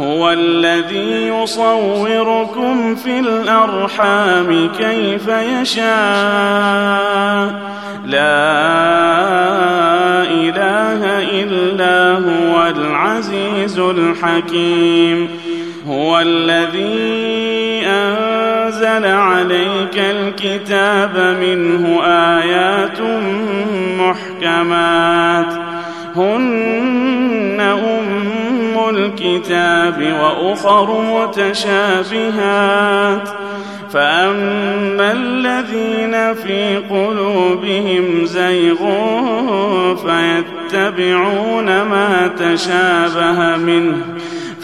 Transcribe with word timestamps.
هو 0.00 0.30
الذي 0.30 1.28
يصوركم 1.28 2.94
في 2.94 3.18
الأرحام 3.20 4.70
كيف 4.78 5.28
يشاء. 5.28 5.84
لا 8.06 8.64
إله 10.22 11.02
إلا 11.42 12.12
هو 12.12 12.72
العزيز 12.76 13.78
الحكيم. 13.78 15.28
هو 15.88 16.20
الذي 16.20 17.82
أنزل 17.86 19.06
عليك 19.06 19.96
الكتاب 19.96 21.36
منه 21.40 22.02
آيات 22.04 23.00
محكمات. 23.98 25.54
هن 26.16 26.83
الكتاب 28.96 30.14
وأخر 30.20 31.00
متشابهات 31.80 32.64
فأما 33.90 35.12
الذين 35.12 36.34
في 36.34 36.76
قلوبهم 36.90 38.24
زيغ 38.24 38.78
فيتبعون 39.94 41.66
ما 41.82 42.30
تشابه 42.38 43.56
منه 43.56 43.96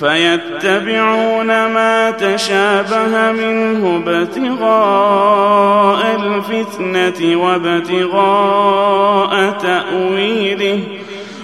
فيتبعون 0.01 1.47
ما 1.47 2.11
تشابه 2.11 3.33
منه 3.33 4.03
ابتغاء 4.07 5.61
الفتنة 6.17 7.37
وابتغاء 7.43 8.71
تأويله 9.51 10.81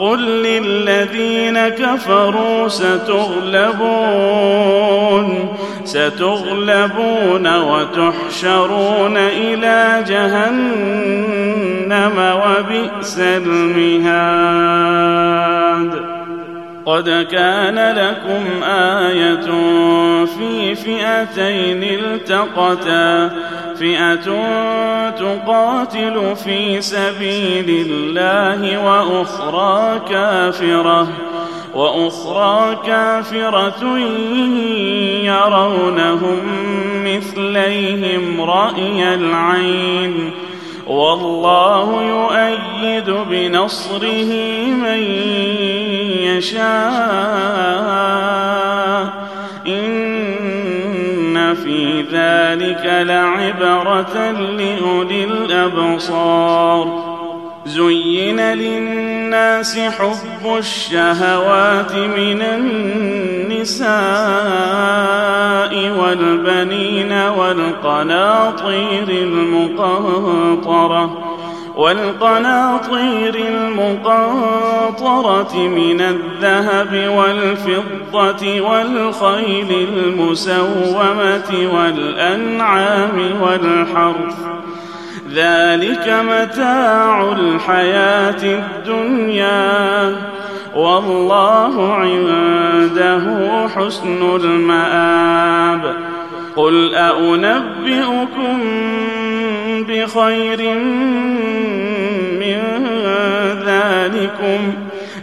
قل 0.00 0.20
للذين 0.20 1.68
كفروا 1.68 2.68
ستغلبون 2.68 4.20
ستغلبون 5.84 7.56
وتحشرون 7.56 9.16
إلى 9.16 10.04
جهنم 10.08 11.32
وبئس 12.44 13.18
المهاد. 13.18 14.60
قد 16.90 17.26
كان 17.30 17.96
لكم 17.96 18.62
آية 18.64 19.46
في 20.24 20.74
فئتين 20.74 21.82
التقتا 21.82 23.30
فئة 23.78 24.14
تقاتل 25.10 26.36
في 26.44 26.80
سبيل 26.80 27.86
الله 27.90 28.84
وأخرى 28.84 30.00
كافرة 30.10 31.08
وأخرى 31.74 32.78
كافرة 32.86 33.98
يرونهم 35.24 36.38
مثليهم 37.04 38.40
رأي 38.40 39.14
العين. 39.14 40.30
والله 40.90 42.02
يؤيد 42.02 43.10
بنصره 43.10 44.32
من 44.72 45.02
يشاء. 46.22 46.70
إن 49.66 51.54
في 51.54 52.02
ذلك 52.12 52.84
لعبرة 53.06 54.30
لأولي 54.30 55.24
الأبصار. 55.24 57.09
زين 57.74 58.40
للناس 58.40 59.78
حب 59.78 60.56
الشهوات 60.58 61.94
من 61.94 62.42
النساء 62.42 63.90
والبنين 66.00 67.12
والقناطير 67.12 69.08
المقنطرة 69.08 70.50
والقناطير 71.76 73.34
المقنطرة 73.34 74.88
من 75.56 76.00
الذهب 76.00 77.10
والفضة 77.16 78.60
والخيل 78.60 79.88
المسومة 79.88 81.70
والأنعام 81.74 83.40
والحرث 83.40 84.36
ذلك 85.34 86.08
متاع 86.08 87.32
الحياة 87.32 88.42
الدنيا 88.42 90.16
والله 90.74 91.94
عنده 91.94 93.24
حسن 93.76 94.36
المآب. 94.36 95.94
قل 96.56 96.94
أنبئكم 96.94 98.58
بخير 99.88 100.74
من 102.40 102.86
ذلكم؟ 103.66 104.89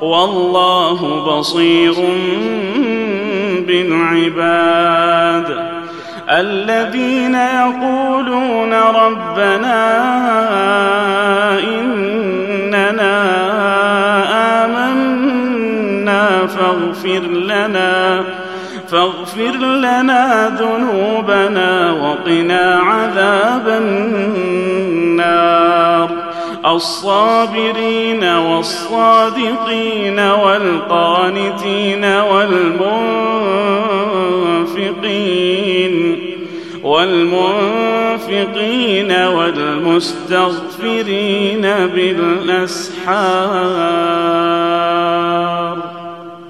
والله 0.00 1.24
بصير 1.26 1.94
بالعباد. 3.66 5.48
الذين 6.30 7.34
يقولون 7.34 8.72
ربنا 8.74 9.80
إننا 11.58 13.16
آمنا 14.64 16.46
فاغفر 16.46 17.22
لنا 17.30 18.24
فاغفر 18.90 19.56
لنا 19.86 20.48
ذنوبنا 20.60 21.92
وقنا 21.92 22.80
عذاب 22.84 23.68
النار. 23.68 24.80
الصابرين 26.76 28.24
والصادقين 28.24 30.18
والقانتين 30.18 32.04
والمنفقين 32.04 32.90
والمنفقين 36.82 38.30
والمستغفرين 39.12 40.42
بالأسحار. 41.94 43.50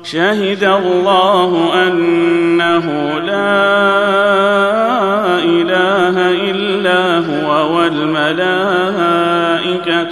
شهد 0.04 0.64
الله 0.64 1.70
أنه 1.74 2.86
لا 3.18 3.60
إله 5.44 6.30
إلا 6.50 7.18
هو 7.18 7.76
والملائكة 7.76 9.59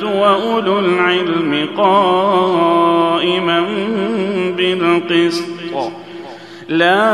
وأولو 0.03 0.79
العلم 0.79 1.69
قائما 1.77 3.65
بالقسط. 4.57 5.45
لا 6.69 7.05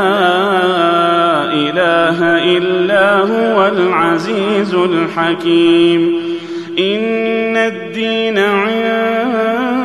إله 1.53 2.19
إلا 2.57 3.19
هو 3.19 3.67
العزيز 3.67 4.73
الحكيم. 4.73 6.21
إن 6.79 7.57
الدين 7.57 8.39
عند 8.39 9.84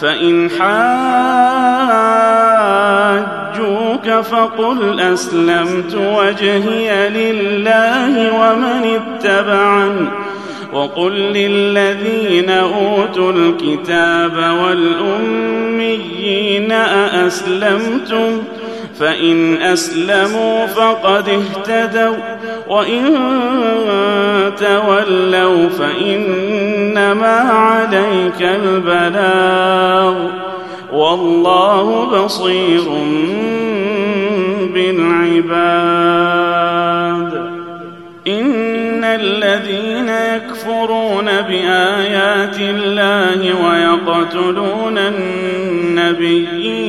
فإن 0.00 0.50
حاجوك 3.48 4.10
فقل 4.10 5.00
أسلمت 5.00 5.94
وجهي 5.94 7.08
لله 7.08 8.40
ومن 8.40 9.00
اتبعني 9.00 10.08
وقل 10.72 11.12
للذين 11.12 12.50
أوتوا 12.50 13.32
الكتاب 13.32 14.36
والأميين 14.62 16.72
أأسلمتم 16.72 18.42
فإن 19.00 19.62
أسلموا 19.62 20.66
فقد 20.66 21.28
اهتدوا 21.28 22.16
وإن 22.68 23.16
تولوا 24.60 25.68
فإنما 25.68 27.36
عليك 27.36 28.42
البلاغ. 28.42 30.14
والله 30.92 32.04
بصير 32.04 32.84
بالعباد. 34.74 35.78
إن 38.28 39.04
الذين 39.04 40.08
يكفرون 40.08 41.24
بآيات 41.24 42.56
الله 42.60 43.40
ويقتلون 43.66 44.98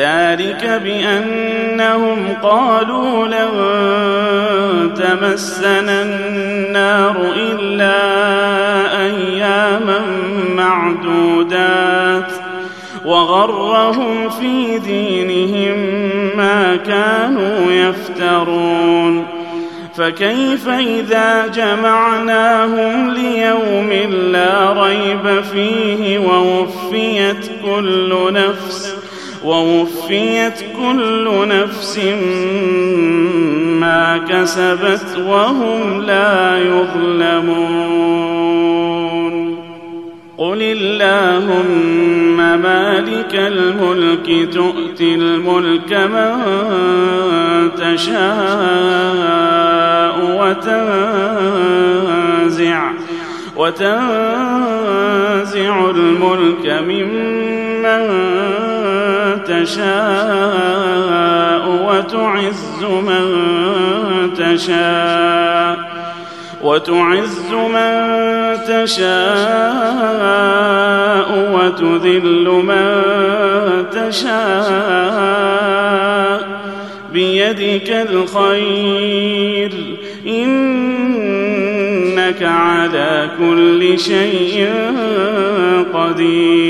ذلك 0.00 0.80
بأنهم 0.84 2.18
قالوا 2.42 3.26
لن 3.26 3.50
تمسنا 4.94 6.02
النار 6.02 7.16
إلا 7.36 7.92
أياما 9.04 10.00
معدودات 10.56 12.32
وغرهم 13.04 14.28
في 14.28 14.78
دينهم 14.78 15.78
ما 16.36 16.76
كانوا 16.76 17.72
يفترون 17.72 19.26
فكيف 19.96 20.68
إذا 20.68 21.46
جمعناهم 21.46 23.10
ليوم 23.10 23.92
لا 24.32 24.72
ريب 24.72 25.42
فيه 25.52 26.18
ووفيت 26.18 27.50
كل 27.64 28.32
نفس 28.32 28.99
ووفيت 29.44 30.64
كل 30.76 31.48
نفس 31.48 31.98
ما 33.80 34.18
كسبت 34.28 35.18
وهم 35.26 36.02
لا 36.02 36.58
يظلمون. 36.58 38.20
قل 40.38 40.62
اللهم 40.62 42.36
مالك 42.36 43.34
الملك 43.34 44.48
تؤتي 44.52 45.14
الملك 45.14 45.92
من 45.92 46.32
تشاء 47.76 49.00
وتنزع 51.60 52.90
وتنزع 53.56 53.90
الملك 55.90 56.66
ممن 56.88 57.69
تشاء 59.44 60.90
وتعز 61.86 62.82
من 62.84 63.26
تشاء 64.34 65.78
وتعز 66.62 67.52
من 67.52 68.10
تشاء 68.68 70.10
وتذل 71.52 72.46
من 72.48 72.90
تشاء 73.92 75.40
بيدك 77.12 77.90
الخير 78.10 79.72
إنك 80.26 80.80
على 82.42 83.30
كل 83.38 83.98
شيء 83.98 84.68
قدير 85.94 86.69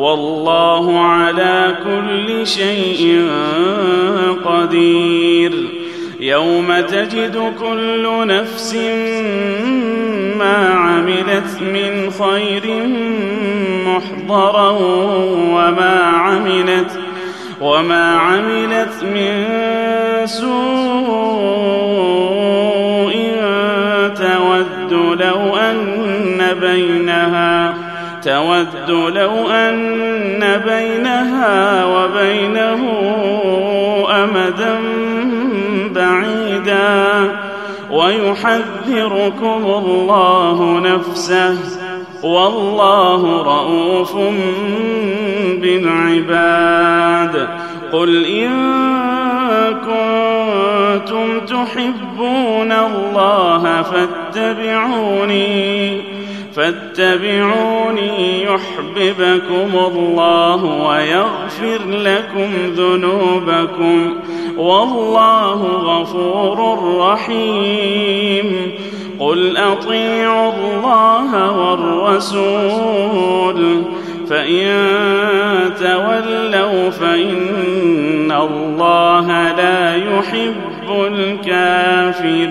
والله 0.00 1.00
على 1.00 1.76
كل 1.84 2.46
شيء 2.46 3.28
قدير. 4.44 5.52
يوم 6.20 6.80
تجد 6.80 7.52
كل 7.60 8.26
نفس 8.26 8.74
ما 10.38 10.68
عملت 10.68 11.62
من 11.62 12.10
خير 12.10 12.86
محضرا 13.86 14.70
وما 15.50 16.00
عملت 16.04 17.00
وما 17.60 18.16
عملت 18.16 19.02
من 19.02 19.46
سوء 20.26 21.50
تود 24.16 24.92
لو 25.20 25.56
أن 25.56 26.56
بينها 26.60 27.09
تود 28.24 28.90
لو 28.90 29.50
أن 29.50 30.62
بينها 30.66 31.84
وبينه 31.84 32.80
أمدا 34.10 34.78
بعيدا. 35.94 37.30
ويحذركم 37.90 39.64
الله 39.64 40.80
نفسه. 40.80 41.58
والله 42.22 43.42
رؤوف 43.42 44.16
بالعباد. 45.62 47.48
قل 47.92 48.24
إن 48.24 48.50
كنتم 49.74 51.40
تحبون 51.40 52.72
الله 52.72 53.82
فاتبعوني. 53.82 56.09
فاتبعوني 56.60 58.42
يحببكم 58.42 59.70
الله 59.86 60.64
ويغفر 60.64 61.80
لكم 61.88 62.50
ذنوبكم 62.76 64.14
والله 64.56 65.62
غفور 65.62 66.78
رحيم. 66.98 68.72
قل 69.20 69.56
أطيعوا 69.56 70.52
الله 70.52 71.58
والرسول 72.08 73.60
فإن 74.28 74.88
تولوا 75.80 76.90
فإن 76.90 78.32
الله 78.32 79.52
لا 79.52 79.96
يحب 79.96 80.90
الكافرين. 81.06 82.50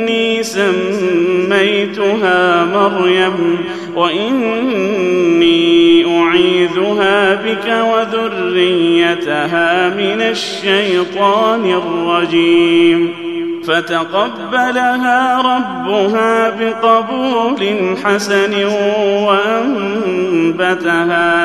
سميتها 0.53 2.39
مريم 2.65 3.57
وإني 3.95 5.61
أعيذ 6.05 6.51
نعيذها 6.61 7.33
بك 7.33 7.67
وذريتها 7.93 9.89
من 9.89 10.21
الشيطان 10.21 11.65
الرجيم. 11.65 13.13
فتقبلها 13.67 15.41
ربها 15.41 16.49
بقبول 16.49 17.95
حسن 18.03 18.65
وأنبتها 19.27 20.67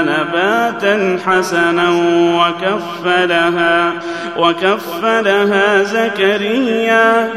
نباتا 0.03 1.19
حسنا 1.27 1.91
وكفلها 2.39 3.93
وكفلها 4.39 5.83
زكريا. 5.83 7.31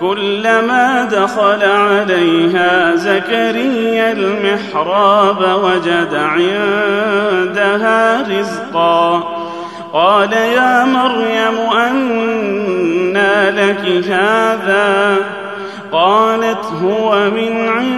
كلما 0.00 1.08
دخل 1.12 1.62
عليها 1.62 2.96
زكريا 2.96 4.12
المحراب 4.12 5.60
وجد 5.64 6.14
عندها 6.14 8.22
رزقا. 8.22 9.22
قال 9.92 10.32
يا 10.32 10.84
مريم 10.84 11.58
أنى 11.88 13.50
لك 13.50 14.04
هذا؟ 14.08 15.16
قالت 15.92 16.64
هو 16.82 17.30
من 17.30 17.68
عند 17.68 17.90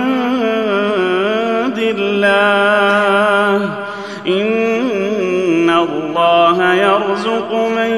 الله. 1.79 3.71
إن 4.27 5.71
الله 5.71 6.75
يرزق 6.75 7.53
من 7.77 7.93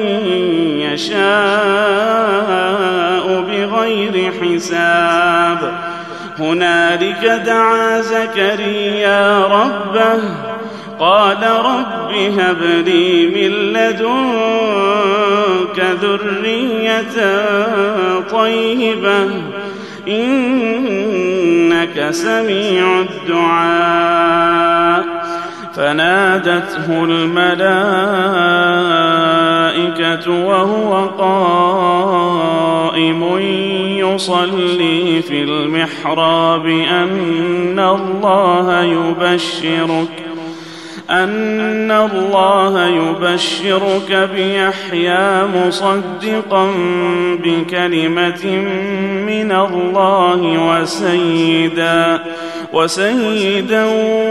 يشاء. 0.93 3.04
حساب 4.45 5.73
هنالك 6.39 7.41
دعا 7.45 8.01
زكريا 8.01 9.45
ربه 9.45 10.19
قال 10.99 11.43
رب 11.43 12.11
هب 12.39 12.61
لي 12.61 13.27
من 13.27 13.51
لدنك 13.73 14.05
ذرية 16.01 17.17
طيبة 18.31 19.29
إنك 20.07 22.07
سميع 22.11 23.01
الدعاء. 23.01 25.05
فنادته 25.75 26.87
الملائكة 26.89 27.45
وهو 30.45 31.07
قائم. 31.07 32.64
يصلي 34.15 35.21
في 35.21 35.43
المحراب 35.43 36.65
أن 36.65 37.79
الله 37.79 38.83
يبشرك 38.83 40.25
أن 41.09 41.91
الله 41.91 42.87
يبشرك 42.87 44.29
بيحيى 44.35 45.43
مصدقا 45.45 46.71
بكلمة 47.43 48.45
من 49.27 49.51
الله 49.51 50.41
وسيدا 50.69 52.23
وسيدا 52.73 53.85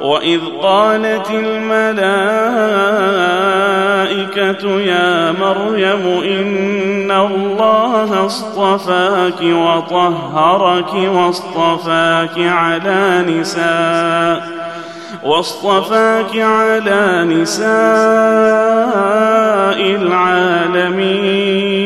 وإذ 0.00 0.40
قالت 0.62 1.30
الملائكة 1.30 2.00
يا 4.80 5.32
مريم 5.32 6.22
إن 6.22 7.10
الله 7.10 8.26
اصطفاك 8.26 9.40
وطهرك 9.42 10.94
واصطفاك 10.94 12.38
على 12.38 13.24
نساء 13.28 14.56
واصطفاك 15.24 16.36
على 16.36 17.24
نساء 17.24 17.66
العالمين 19.96 21.85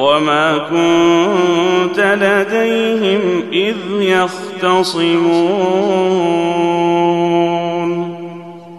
وما 0.00 0.58
كنت 0.58 1.98
لديهم 2.00 3.44
إذ 3.52 3.76
يختصمون. 4.00 5.30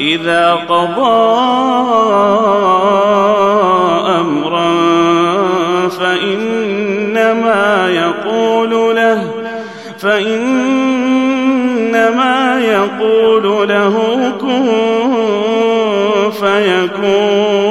إذا 0.00 0.54
قضى 0.54 1.38
أمرا 4.20 4.78
فإنما 5.88 7.88
يقول 7.88 8.96
له 8.96 9.30
فإنما 9.98 11.40
يقول 12.60 13.68
له 13.68 14.32
كن 14.40 14.68
فيكون. 16.30 17.68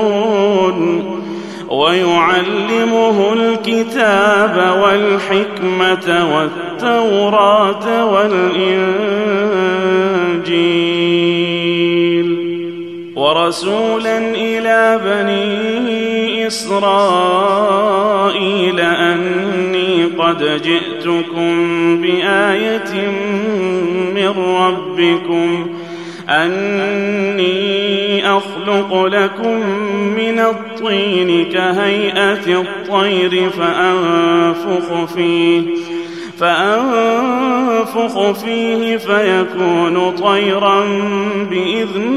ويعلمه 1.70 3.34
الكتاب 3.34 4.56
والحكمة 4.84 6.36
والتوراة 6.36 8.06
والإنجيل. 8.06 9.18
ورسولا 13.48 14.18
إلى 14.18 15.00
بني 15.06 16.48
إسرائيل 16.48 18.00
أني 18.80 20.06
قد 20.06 20.62
جئتكم 20.62 22.02
بآية 22.02 23.12
من 24.16 24.34
ربكم 24.38 25.68
أني 26.30 27.58
أخلق 28.38 29.06
لكم 29.06 29.60
من 30.18 30.40
الطين 30.40 31.46
كهيئة 31.50 32.62
الطير 32.62 33.50
فأنفخ 33.50 35.06
فيه 35.16 35.62
فأنفخ 36.40 38.32
فيه 38.32 38.98
فيكون 38.98 40.12
طيرا 40.12 40.86
بإذن 41.50 42.16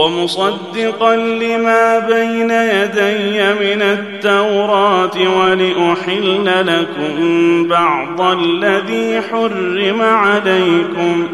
ومصدقا 0.00 1.16
لما 1.16 1.98
بين 1.98 2.50
يدي 2.50 3.54
من 3.54 3.82
التوراة 3.82 5.38
ولأحل 5.38 6.66
لكم 6.66 7.68
بعض 7.68 8.20
الذي 8.20 9.20
حرم 9.30 10.02
عليكم 10.02 11.28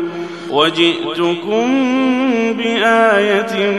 وجئتكم 0.51 1.67
بآية 2.53 3.71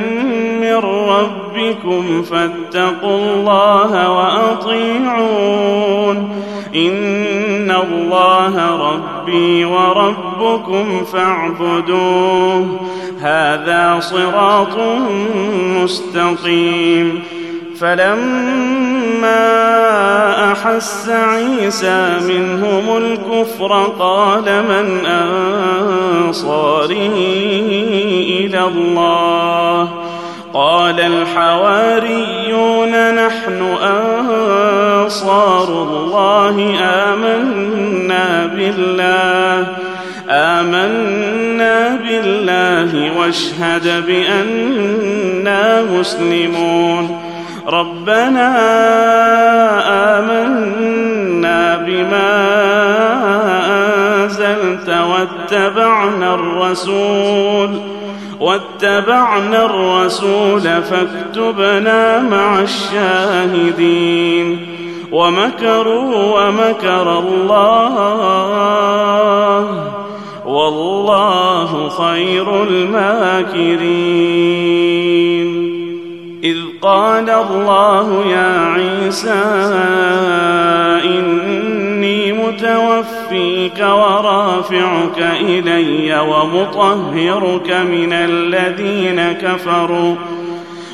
من 0.61 0.75
ربكم 1.09 2.23
فاتقوا 2.23 3.17
الله 3.17 4.11
وأطيعون 4.11 5.67
إن 6.75 7.71
الله 7.71 8.75
ربي 8.91 9.65
وربكم 9.65 11.05
فاعبدوه. 11.05 12.79
هذا 13.21 13.99
صراط 13.99 14.77
مستقيم. 15.83 17.23
فلما 17.79 19.47
احس 20.51 21.09
عيسى 21.09 22.17
منهم 22.27 22.97
الكفر 22.97 23.91
قال 23.99 24.43
من 24.43 25.05
انصاره 25.05 27.15
إلى 28.39 28.63
الله؟ 28.63 29.89
قال 30.53 30.99
الحواريون 30.99 32.91
نحن 33.15 33.61
انصار 33.61 34.96
الله 35.71 36.55
آمنا 36.83 38.45
بالله 38.55 39.67
آمنا 40.29 41.99
بالله 42.03 42.91
واشهد 43.17 44.05
بأننا 44.07 45.81
مسلمون. 45.81 47.05
ربنا 47.67 48.49
آمنا 50.19 51.77
بما 51.77 52.33
أنزلت 54.23 54.89
واتبعنا 54.89 56.35
الرسول 56.35 57.81
واتبعنا 58.39 59.65
الرسول 59.65 60.61
فاكتبنا 60.61 62.21
مع 62.21 62.59
الشاهدين. 62.59 64.47
ومكروا 65.11 66.47
ومكر 66.47 67.19
الله. 67.19 67.93
والله 70.45 71.89
خير 71.89 72.63
الماكرين. 72.63 73.87
إذ 76.43 76.57
قال 76.81 77.29
الله 77.29 78.25
يا 78.25 78.65
عيسى 78.65 79.43
إني 81.05 82.33
متوفيك 82.33 83.79
ورافعك 83.79 85.19
إلي 85.41 86.19
ومطهرك 86.19 87.71
من 87.71 88.13
الذين 88.13 89.31
كفروا. 89.31 90.15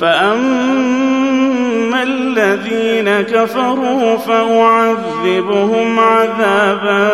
فاما 0.00 2.02
الذين 2.02 3.20
كفروا 3.20 4.16
فاعذبهم 4.16 6.00
عذابا 6.00 7.08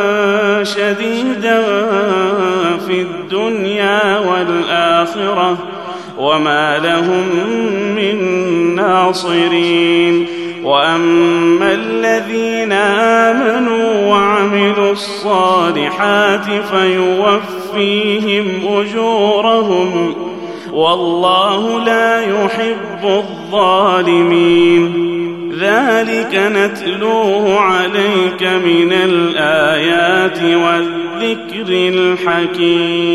شديدا 0.64 1.62
في 2.86 3.02
الدنيا 3.02 4.18
والاخره 4.18 5.58
وما 6.18 6.78
لهم 6.78 7.24
من 7.96 8.16
ناصرين 8.74 10.26
واما 10.64 11.72
الذين 11.72 12.72
امنوا 12.72 14.10
وعملوا 14.10 14.92
الصالحات 14.92 16.46
فيوفيهم 16.70 18.46
اجورهم 18.68 20.25
والله 20.76 21.84
لا 21.84 22.20
يحب 22.20 23.04
الظالمين. 23.04 24.82
ذلك 25.60 26.34
نتلوه 26.34 27.60
عليك 27.60 28.42
من 28.42 28.92
الآيات 28.92 30.42
والذكر 30.42 31.68
الحكيم. 31.68 33.06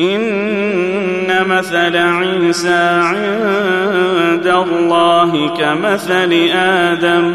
إن 0.00 1.46
مثل 1.46 1.96
عيسى 1.96 3.00
عند 3.02 4.46
الله 4.46 5.48
كمثل 5.58 6.32
آدم 6.54 7.34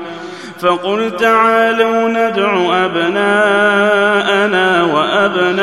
فقل 0.61 1.11
تعالوا 1.19 2.09
ندع 2.09 2.85
أبناءنا 2.85 4.83
وأبناءكم 4.83 5.59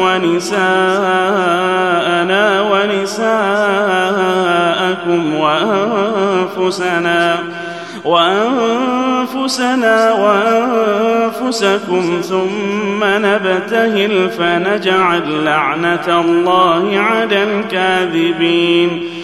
ونساءنا 0.00 0.64
ونساءكم 2.60 3.24
وأنفسنا 5.34 7.38
وأنفسنا 8.04 10.12
وأنفسكم 10.12 12.20
ثم 12.22 13.04
نبتهل 13.04 14.30
فنجعل 14.30 15.44
لعنة 15.44 16.20
الله 16.20 16.98
على 16.98 17.42
الكاذبين 17.42 19.23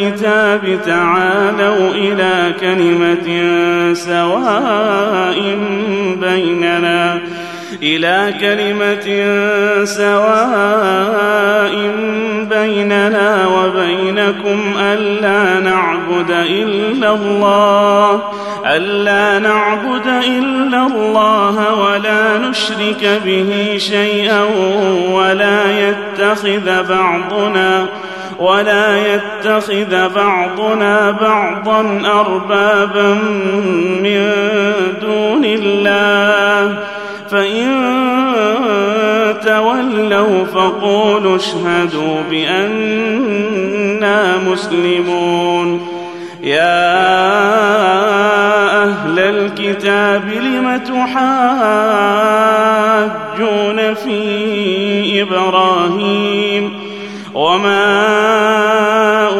الكتاب 0.00 0.78
تعالوا 0.86 1.90
إلى 1.90 2.54
كلمة 2.60 3.28
سواء 3.94 5.58
بيننا 6.20 7.18
إلى 7.82 8.34
كلمة 8.40 9.06
سواء 9.84 11.10
بيننا 12.50 13.46
وبينكم 13.46 14.74
ألا 14.80 15.60
نعبد 15.60 16.30
إلا 16.30 17.14
الله 17.14 18.22
ألا 18.66 19.38
نعبد 19.38 20.06
إلا 20.06 20.86
الله 20.86 21.74
ولا 21.74 22.38
نشرك 22.38 23.20
به 23.24 23.74
شيئا 23.78 24.42
ولا 25.12 25.88
يتخذ 25.88 26.88
بعضنا 26.88 27.86
ولا 28.40 29.14
يتخذ 29.14 30.08
بعضنا 30.14 31.10
بعضا 31.10 32.02
أربابا 32.04 33.14
من 34.02 34.32
دون 35.00 35.44
الله. 35.44 36.78
فإن 37.30 37.68
تولوا 39.44 40.44
فقولوا 40.44 41.36
اشهدوا 41.36 42.22
بأننا 42.30 43.58
مسلمون. 44.46 45.88
يا 46.42 47.00
أهل 48.82 49.18
الكتاب 49.18 50.22
لم 50.28 50.76
تحاجون 50.76 51.54
في 53.94 55.22
إبراهيم؟ 55.22 56.79
وما 57.40 59.30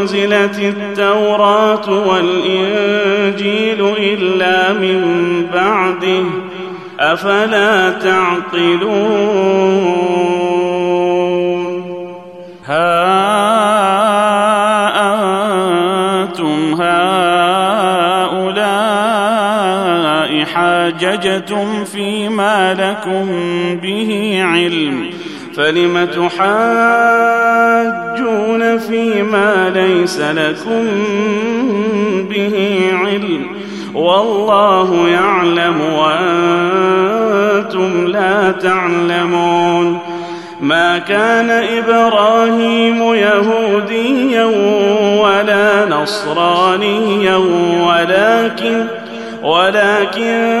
أنزلت 0.00 0.58
التوراة 0.58 2.08
والإنجيل 2.08 3.80
إلا 3.98 4.72
من 4.72 5.00
بعده 5.54 6.24
أفلا 7.00 7.90
تعقلون 7.90 8.84
ها 12.66 13.24
أنتم 16.22 16.82
هؤلاء 16.82 17.14
حاججتم 20.44 21.84
فيما 21.84 22.74
لكم 22.74 23.26
به 23.82 24.40
علم 24.42 25.03
فلم 25.56 26.04
تحاجون 26.04 26.44
فيما 28.78 29.70
ليس 29.74 30.20
لكم 30.20 30.88
به 32.30 32.88
علم 32.92 33.46
والله 33.94 35.08
يعلم 35.08 35.80
وأنتم 36.60 37.36
لا 38.06 38.50
تعلمون 38.50 39.98
ما 40.60 40.98
كان 40.98 41.50
إبراهيم 41.50 43.14
يهوديا 43.14 44.44
ولا 45.22 45.88
نصرانيا 45.88 47.36
ولكن 47.86 48.86
ولكن 49.42 50.60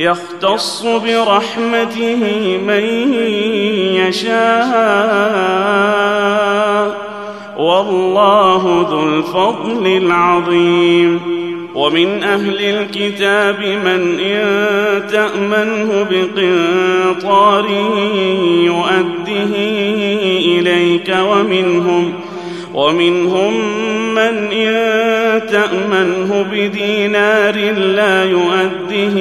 يختص 0.00 0.82
برحمته 0.82 2.16
من 2.66 2.84
يشاء. 3.94 4.40
والله 7.58 8.86
ذو 8.90 9.02
الفضل 9.08 9.86
العظيم. 9.86 11.40
ومن 11.74 12.22
أهل 12.22 12.60
الكتاب 12.60 13.60
من 13.60 14.20
إن 14.20 15.06
تأمنه 15.06 16.06
بقنطار 16.10 17.66
يؤده 18.64 19.54
إليك 20.38 21.16
ومنهم 21.20 22.12
ومنهم 22.74 23.54
من 24.14 24.52
إن 24.52 25.40
تأمنه 25.46 26.46
بدينار 26.52 27.54
لا 27.72 28.24
يؤده 28.24 29.16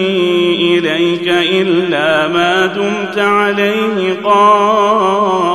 إليك 0.60 1.28
إلا 1.28 2.28
ما 2.28 2.66
دمت 2.66 3.18
عليه 3.18 4.18
قائما. 4.24 5.50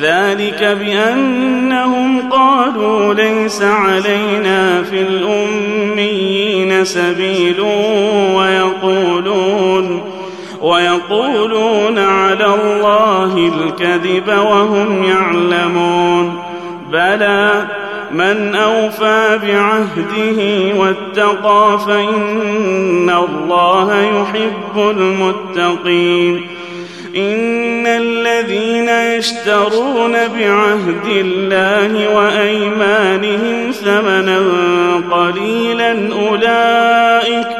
ذلك 0.00 0.78
بأنهم 0.80 2.30
قالوا 2.30 3.14
ليس 3.14 3.62
علينا 3.62 4.82
في 4.82 5.00
الأميين 5.00 6.84
سبيل 6.84 7.60
ويقولون 8.34 10.09
ويقولون 10.60 11.98
على 11.98 12.46
الله 12.46 13.50
الكذب 13.54 14.28
وهم 14.28 15.04
يعلمون. 15.04 16.42
بلى 16.92 17.66
من 18.12 18.54
أوفى 18.54 19.38
بعهده 19.46 20.40
واتقى 20.80 21.78
فإن 21.86 23.10
الله 23.10 24.00
يحب 24.02 24.90
المتقين. 24.90 26.46
إن 27.16 27.86
الذين 27.86 28.88
يشترون 28.88 30.12
بعهد 30.12 31.06
الله 31.06 32.16
وأيمانهم 32.16 33.70
ثمنا 33.70 34.40
قليلا 35.10 35.90
أولئك 36.12 37.59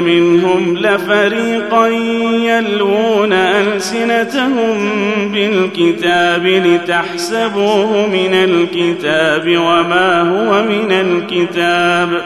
منهم 0.00 0.76
لفريقا 0.78 1.86
يلوون 2.46 3.32
ألسنتهم 3.32 4.78
بالكتاب 5.32 6.46
لتحسبوه 6.46 8.06
من 8.06 8.34
الكتاب 8.34 9.48
وما 9.48 10.20
هو 10.20 10.62
من 10.62 10.92
الكتاب 10.92 12.22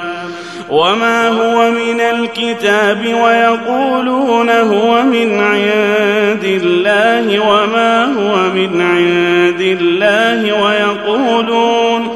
وما 0.71 1.29
هو 1.29 1.71
من 1.71 2.01
الكتاب 2.01 2.99
ويقولون 3.23 4.51
هو 4.51 5.03
من 5.03 5.41
عند 5.41 6.45
الله 6.45 7.41
وما 7.49 8.05
هو 8.05 8.51
من 8.55 8.81
عند 8.81 9.61
الله 9.61 10.63
ويقولون 10.63 12.16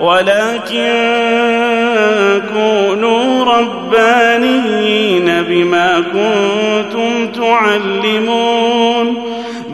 ولكن 0.00 0.90
كونوا 2.52 3.44
ربانيين 3.44 5.42
بما 5.42 6.00
كنتم 6.00 7.26
تعلمون 7.26 9.22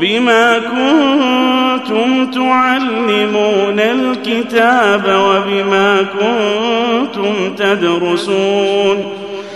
بما 0.00 0.58
كنتم 0.58 2.30
تعلمون 2.30 3.80
الكتاب 3.80 5.04
وبما 5.06 6.06
كنتم 6.20 7.54
تدرسون. 7.56 9.25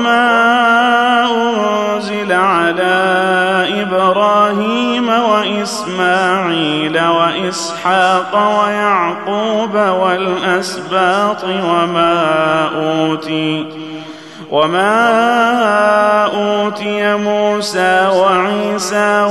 وما 0.00 1.26
أنزل 1.30 2.32
على 2.32 3.04
إبراهيم 3.82 5.08
وإسماعيل 5.08 7.00
وإسحاق 7.00 8.34
ويعقوب 8.34 9.74
والأسباط 9.74 11.44
وما 11.44 12.68
أوتي 12.76 13.66
وما 14.50 16.24
أوتي 16.24 17.16
موسى 17.16 18.08
وعيسى 18.14 19.22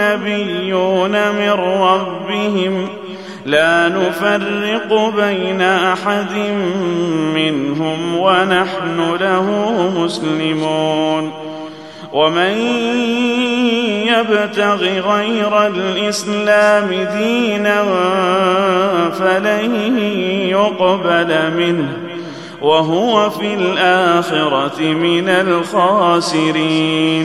والنبيون 0.00 1.10
من 1.12 1.50
ربهم 1.82 2.88
لا 3.50 3.88
نفرق 3.88 5.12
بين 5.16 5.62
أحد 5.62 6.32
منهم 7.34 8.16
ونحن 8.16 9.16
له 9.20 9.46
مسلمون. 9.96 11.32
ومن 12.12 12.56
يبتغ 14.06 14.82
غير 14.84 15.66
الإسلام 15.66 16.88
دينا 17.18 17.84
فلن 19.18 19.98
يقبل 20.48 21.50
منه 21.56 21.88
وهو 22.62 23.30
في 23.30 23.54
الآخرة 23.54 24.80
من 24.80 25.28
الخاسرين. 25.28 27.24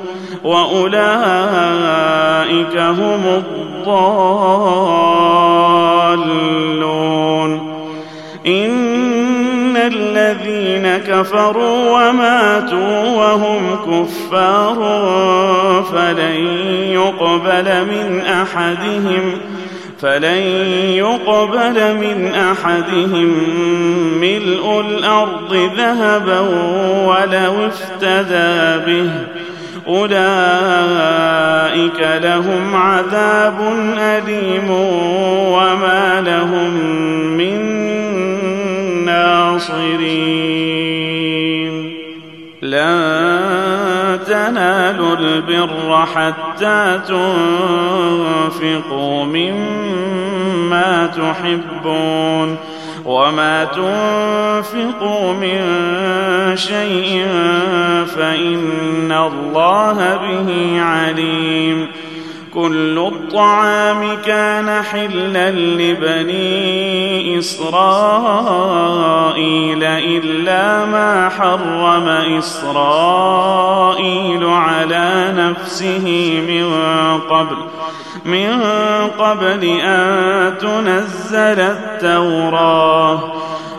وأولئك 0.43 1.01
هم 2.77 3.23
الضالون. 3.25 4.21
إن 8.47 9.77
الذين 9.77 10.97
كفروا 10.97 12.09
وماتوا 12.09 13.09
وهم 13.15 13.75
كفار 13.85 14.79
فلن 15.93 16.35
يقبل 16.91 17.85
من 17.85 18.21
أحدهم 18.21 19.37
فلن 20.01 20.41
يقبل 20.95 21.95
من 21.95 22.31
أحدهم 22.35 23.29
ملء 24.21 24.79
الأرض 24.79 25.69
ذهبا 25.77 26.39
ولو 27.05 27.53
افتدى 27.65 28.77
به. 28.85 29.11
أولئك 29.91 31.99
لهم 32.23 32.75
عذاب 32.75 33.59
أليم 33.97 34.69
وما 35.51 36.21
لهم 36.21 36.73
من 37.37 37.61
ناصرين. 39.05 40.51
لن 42.61 44.19
تنالوا 44.27 45.15
البر 45.15 46.05
حتى 46.15 46.99
تنفقوا 47.07 48.05
مما 49.25 51.07
تحبون. 51.07 52.57
وما 53.05 53.63
تنفقوا 53.65 55.33
من 55.33 55.61
شيء 56.55 57.27
فإن 58.15 59.11
الله 59.11 60.15
به 60.15 60.81
عليم 60.81 61.87
كل 62.53 62.99
الطعام 62.99 64.17
كان 64.25 64.83
حلا 64.83 65.51
لبني 65.51 67.39
إسرائيل 67.39 67.71
إلا 69.83 70.85
ما 70.85 71.29
حرم 71.29 72.07
إسرائيل 72.37 74.45
على 74.45 75.33
نفسه 75.37 76.41
من 76.47 76.73
قبل 77.29 77.57
من 78.25 78.61
قبل 79.19 79.79
أن 79.83 80.57
تنزل 80.57 81.59
التوراة. 81.59 83.19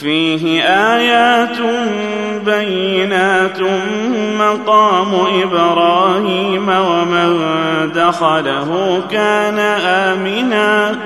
فيه 0.00 0.62
آيات 0.62 1.56
بينات 2.44 3.60
مقام 4.38 5.14
إبراهيم 5.42 6.68
ومن 6.68 7.38
دخله 7.94 9.02
كان 9.10 9.58
آمنا. 9.84 10.96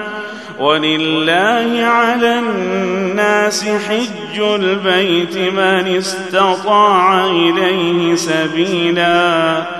ولله 0.58 1.84
على 1.84 2.38
الناس 2.38 3.64
حج 3.64 4.40
البيت 4.40 5.36
من 5.36 5.96
استطاع 5.96 7.24
إليه 7.24 8.14
سبيلا. 8.14 9.79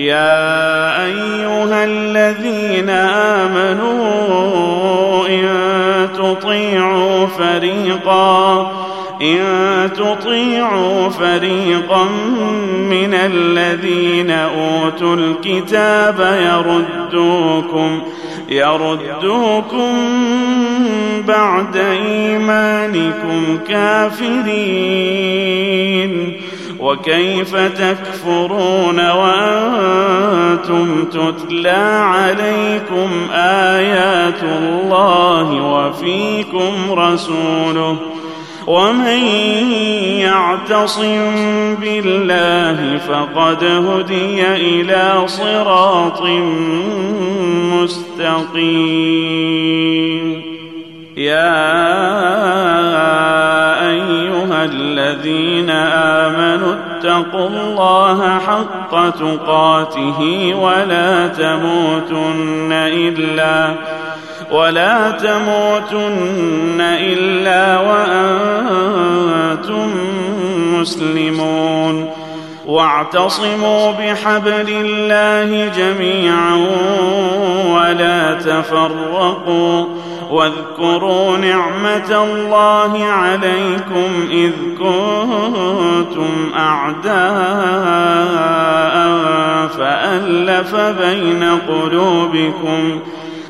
يا 0.00 1.04
أيها 1.04 1.84
الذين 1.84 2.90
آمنوا 3.40 3.98
إن 5.28 5.48
تطيعوا 6.18 7.26
فريقا 7.26 8.72
إن 9.22 9.90
تطيعوا 9.96 11.08
فريقا 11.08 12.04
من 12.90 13.14
الذين 13.14 14.30
أوتوا 14.30 15.16
الكتاب 15.16 16.18
يردوكم 16.42 18.02
يردوكم 18.48 19.92
بعد 21.26 21.76
إيمانكم 21.76 23.58
كافرين. 23.68 24.50
وكيف 26.80 27.56
تكفرون 27.56 29.10
وأنتم 29.10 31.04
تتلى 31.04 32.00
عليكم 32.00 33.10
آيات 33.34 34.42
الله 34.42 35.52
وفيكم 35.52 36.72
رسوله 36.90 37.96
ومن 38.66 39.22
يعتصم 40.18 41.74
بالله 41.80 42.98
فقد 43.08 43.64
هدي 43.64 44.46
إلى 44.46 45.22
صراط 45.26 46.22
مستقيم. 47.72 49.10
يا 51.16 51.60
أيها 53.90 54.64
الذين 54.64 55.70
آمنوا 55.70 56.49
اتقوا 57.00 57.48
الله 57.48 58.38
حق 58.38 59.10
تقاته 59.10 60.54
ولا 60.54 61.28
تموتن 61.28 62.72
إلا 62.72 63.74
ولا 64.52 65.10
تموتن 65.10 66.80
إلا 66.80 67.80
وأنتم 67.80 69.00
مسلمون. 70.80 72.10
واعتصموا 72.66 73.92
بحبل 73.92 74.68
الله 74.68 75.68
جميعا 75.76 76.54
ولا 77.68 78.34
تفرقوا 78.34 79.86
واذكروا 80.30 81.36
نعمة 81.36 82.24
الله 82.24 83.04
عليكم 83.04 84.28
إذ 84.30 84.52
كنتم 84.78 86.52
أعداء 86.56 87.10
فألف 89.66 90.74
بين 90.74 91.44
قلوبكم 91.68 93.00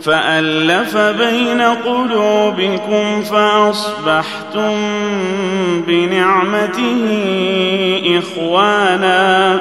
فألف 0.04 0.96
بين 0.96 1.62
قلوبكم 1.62 3.22
فأصبحتم 3.22 4.76
بنعمته 5.86 7.02
إخوانا. 8.18 9.60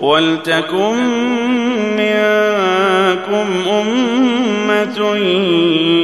ولتكن 0.00 0.96
منكم 1.96 3.46
أمة 3.70 5.16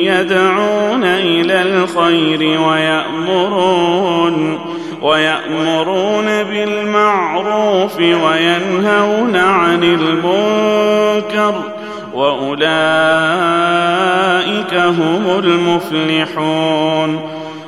يدعون 0.03 1.05
إلى 1.05 1.63
الخير 1.63 2.61
ويأمرون 2.61 4.61
ويأمرون 5.03 6.25
بالمعروف 6.25 7.99
وينهون 7.99 9.37
عن 9.37 9.85
المنكر 9.85 11.55
وأولئك 12.15 12.65
هم 14.75 15.41
المفلحون 15.45 17.34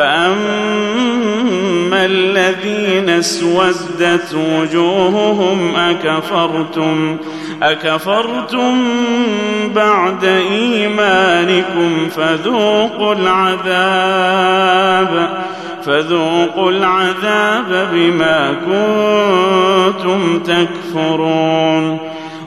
فأما 0.00 1.98
الذين 2.04 3.08
اسودت 3.10 4.34
وجوههم 4.34 5.76
أكفرتم 5.76 7.16
أكفرتم 7.62 8.84
بعد 9.74 10.24
إيمانكم 10.24 12.08
فذوقوا 12.16 13.14
العذاب 13.14 14.60
فذوقوا 15.84 16.70
العذاب 16.70 17.88
بما 17.92 18.54
كنتم 18.66 20.38
تكفرون 20.38 22.09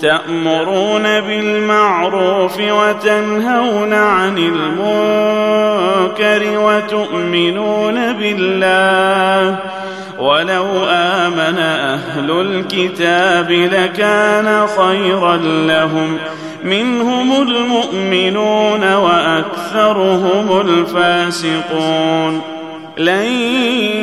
تأمرون 0.00 1.02
بالمعروف 1.02 2.60
وتنهون 2.60 3.94
عن 3.94 4.38
المنكر 4.38 6.42
وتؤمنون 6.58 8.12
بالله. 8.12 9.56
ولو 10.18 10.66
آمن 10.90 11.58
أهل 11.58 12.30
الكتاب 12.30 13.50
لكان 13.50 14.66
خيرا 14.66 15.36
لهم. 15.66 16.18
منهم 16.64 17.42
المؤمنون 17.42 18.94
وأكثرهم 18.94 20.60
الفاسقون. 20.60 22.42
لن 22.98 23.26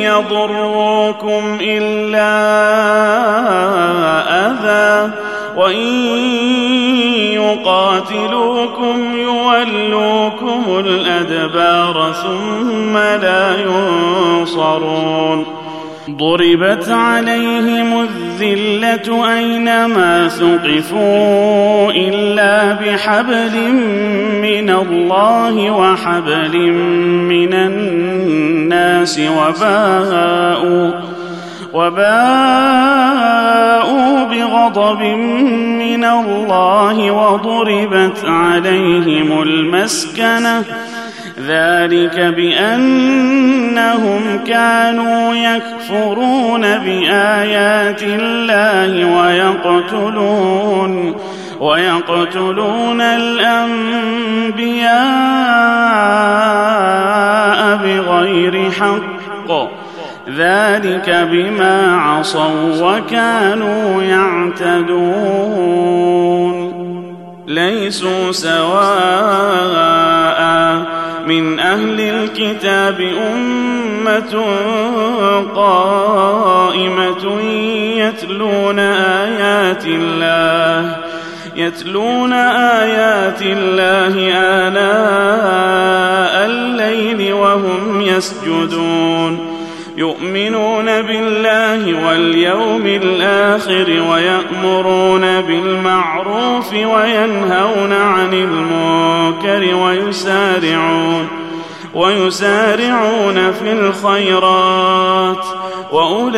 يضروكم 0.00 1.58
إلا 1.60 2.30
أذى. 4.46 5.10
وإن 5.56 5.86
يقاتلوكم 7.32 9.16
يولوكم 9.16 10.64
الأدبار 10.68 12.12
ثم 12.12 12.96
لا 12.96 13.56
ينصرون. 14.40 15.46
ضربت 16.10 16.88
عليهم 16.88 18.00
الذلة 18.00 19.34
أينما 19.36 20.28
ثقفوا 20.28 21.90
إلا 21.90 22.72
بحبل 22.72 23.72
من 24.42 24.70
الله 24.70 25.70
وحبل 25.70 26.58
من 27.28 27.54
الناس 27.54 29.20
وباءوا 29.20 31.13
وباءوا 31.74 32.14
بغضب 34.24 35.00
من 35.78 36.04
الله 36.04 37.10
وضربت 37.10 38.24
عليهم 38.24 39.42
المسكنة. 39.42 40.64
ذلك 41.46 42.20
بأنهم 42.36 44.22
كانوا 44.46 45.34
يكفرون 45.34 46.60
بآيات 46.60 48.02
الله 48.02 49.16
ويقتلون 49.16 51.14
ويقتلون 51.60 53.00
الأنبياء 53.00 54.56
بغير 57.76 58.70
حق. 58.70 59.73
ذلك 60.28 61.28
بما 61.32 61.96
عصوا 61.96 62.80
وكانوا 62.80 64.02
يعتدون. 64.02 65.54
ليسوا 67.46 68.32
سواء 68.32 69.54
من 71.26 71.58
أهل 71.60 72.00
الكتاب 72.00 73.00
أمة 73.34 74.44
قائمة 75.54 77.40
يتلون 77.96 78.78
آيات 78.78 79.86
الله 79.86 80.96
يتلون 81.56 82.32
آيات 82.32 83.42
الله 83.42 84.32
آناء 84.36 86.34
الليل 86.46 87.32
وهم 87.32 88.00
يسجدون. 88.00 89.43
يؤمنون 89.96 90.86
بالله 90.86 92.06
واليوم 92.08 92.86
الآخر 92.86 94.02
ويأمرون 94.10 95.40
بالمعروف 95.40 96.72
وينهون 96.72 97.92
عن 97.92 98.32
المنكر 98.32 99.74
ويسارعون 99.74 101.28
ويسارعون 101.94 103.52
في 103.52 103.72
الخيرات. 103.72 105.44
وأولئك 105.92 106.30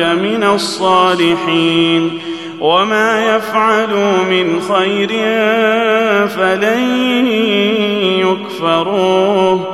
من 0.00 0.44
الصالحين. 0.54 2.20
وما 2.60 3.36
يفعلوا 3.36 4.24
من 4.30 4.60
خير 4.60 5.08
فلن 6.28 7.26
يكفروه. 8.20 9.73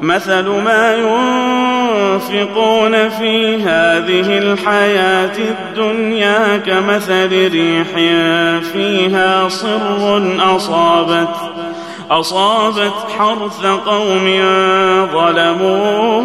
مثل 0.00 0.48
ما 0.48 0.94
ينفقون 0.94 3.08
في 3.08 3.56
هذه 3.56 4.38
الحياة 4.38 5.38
الدنيا 5.38 6.56
كمثل 6.56 7.52
ريح 7.52 7.86
فيها 8.72 9.48
صر 9.48 10.22
أصابت 10.56 11.28
أصابت 12.10 12.94
حرث 13.18 13.66
قوم 13.66 14.40
ظلموا 15.12 16.20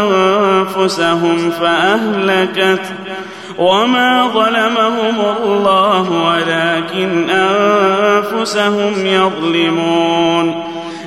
أنفسهم 0.00 1.50
فأهلكت. 1.50 2.82
وما 3.58 4.28
ظلمهم 4.34 5.20
الله 5.44 6.10
ولكن 6.10 7.30
أنفسهم 7.30 9.06
يظلمون. 9.06 10.65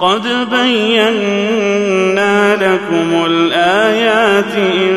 قد 0.00 0.22
بينا 0.50 2.34
لكم 2.54 3.24
الآيات 3.26 4.54
إن 4.54 4.94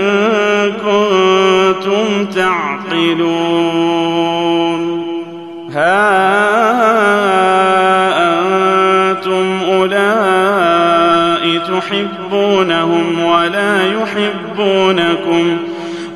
كنتم 0.72 2.26
تعقلون. 2.26 3.78
ها 5.74 6.18
أنتم 9.12 9.60
أولئك 9.74 10.08
تحبونهم 11.68 13.20
ولا 13.24 13.93
يحبونكم. 13.93 15.58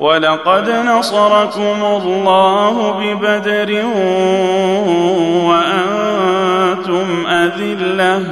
ولقد 0.00 0.70
نصركم 0.70 1.84
الله 1.84 2.90
ببدر 3.00 3.84
وأنتم 5.48 7.26
أذلة. 7.26 8.24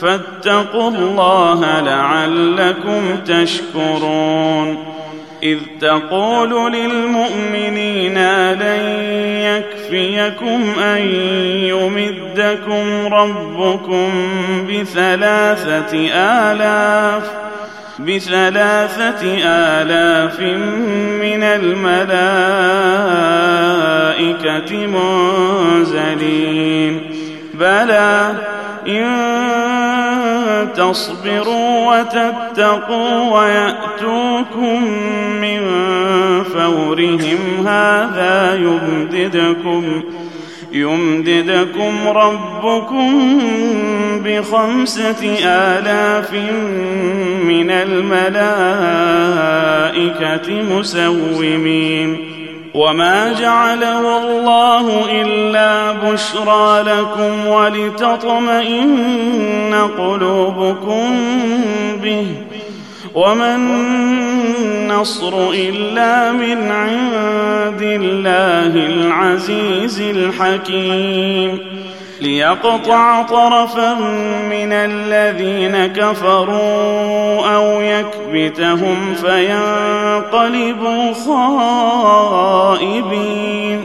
فاتقوا 0.00 0.90
الله 0.90 1.80
لعلكم 1.80 3.16
تشكرون. 3.26 4.84
إذ 5.42 5.58
تقول 5.80 6.72
للمؤمنين 6.72 8.18
لن 8.52 8.82
يكفيكم 9.40 10.80
أن 10.80 11.02
يمدكم 11.52 13.14
ربكم 13.14 14.08
بثلاثة 14.70 16.08
آلاف. 16.14 17.30
بثلاثة 17.98 19.38
آلاف 19.44 20.40
من 21.20 21.42
الملائكة 21.42 22.06
منزلين. 24.86 27.00
بلى 27.54 28.34
إن 28.88 29.16
تصبروا 30.76 31.96
وتتقوا 31.96 33.40
ويأتوكم 33.40 34.84
من 35.40 35.60
فورهم 36.44 37.66
هذا 37.66 38.54
يمددكم. 38.54 40.02
يمددكم 40.72 41.92
ربكم 42.08 43.38
بخمسة 44.24 45.38
آلاف 45.44 46.32
من 47.44 47.70
الملائكة 47.70 48.36
مسومين. 50.62 52.36
وما 52.74 53.32
جعله 53.40 54.18
الله 54.18 55.10
إلا 55.22 55.92
بشرى 55.92 56.82
لكم 56.82 57.46
ولتطمئن 57.46 58.94
قلوبكم 59.98 61.10
به. 62.02 62.26
وما 63.16 63.56
النصر 63.56 65.50
الا 65.50 66.32
من 66.32 66.70
عند 66.70 67.82
الله 67.82 68.86
العزيز 68.86 70.00
الحكيم 70.00 71.58
ليقطع 72.20 73.22
طرفا 73.22 73.94
من 74.50 74.72
الذين 74.72 75.86
كفروا 75.86 77.46
أو 77.56 77.80
يكبتهم 77.80 79.14
فينقلبوا 79.14 81.12
خائبين 82.72 83.84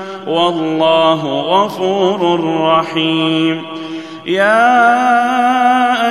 والله 0.27 1.41
غفور 1.41 2.39
رحيم. 2.61 3.61
يا 4.25 4.91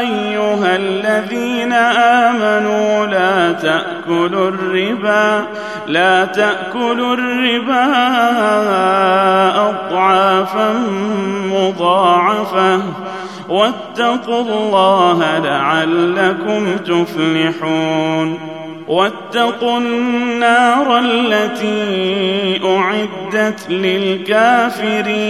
أيها 0.01 0.77
الذين 0.77 1.73
آمنوا 1.73 3.07
لا 3.07 3.53
تأكلوا 3.53 4.49
الربا 4.49 5.47
لا 5.87 6.25
تأكلوا 6.25 7.15
الربا 7.15 7.87
اضعافا 9.71 10.73
مضاعفة. 11.45 12.83
واتقوا 13.49 14.41
الله 14.41 15.39
لعلكم 15.39 16.77
تفلحون. 16.77 18.39
واتقوا 18.91 19.79
النار 19.79 20.99
التي 20.99 22.61
أعدت 22.65 23.71
للكافرين 23.71 25.21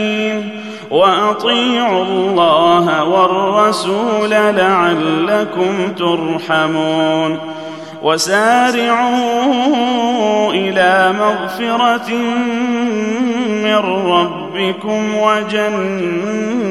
وأطيعوا 0.91 2.05
الله 2.05 3.05
والرسول 3.05 4.31
لعلكم 4.31 5.93
ترحمون 5.99 7.39
وسارعوا 8.03 9.11
إلى 10.53 11.15
مغفرة 11.19 12.11
من 13.65 13.77
ربكم 14.07 15.17
وجنة 15.17 16.71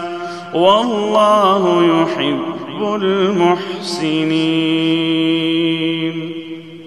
والله 0.53 1.83
يحب 1.83 2.95
المحسنين. 2.95 4.81